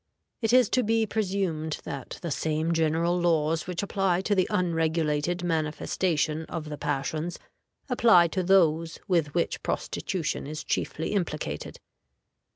It 0.41 0.51
is 0.51 0.67
to 0.69 0.81
be 0.81 1.05
presumed 1.05 1.77
that 1.83 2.17
the 2.23 2.31
same 2.31 2.71
general 2.71 3.19
laws 3.19 3.67
which 3.67 3.83
apply 3.83 4.21
to 4.21 4.33
the 4.33 4.47
unregulated 4.49 5.43
manifestation 5.43 6.45
of 6.45 6.69
the 6.69 6.77
passions 6.79 7.37
apply 7.87 8.29
to 8.29 8.41
those 8.41 8.97
with 9.07 9.35
which 9.35 9.61
prostitution 9.61 10.47
is 10.47 10.63
chiefly 10.63 11.11
implicated. 11.13 11.79